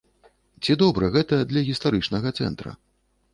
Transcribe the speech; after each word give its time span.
Ці 0.63 0.75
добра 0.81 1.09
гэта 1.15 1.39
для 1.51 1.63
гістарычнага 1.69 2.33
цэнтра? 2.41 2.75